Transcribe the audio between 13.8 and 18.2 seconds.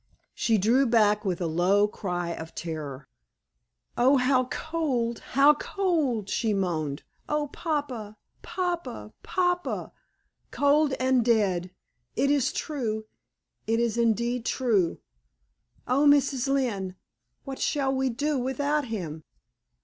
indeed true. Oh, Mrs. Lynne! what shall we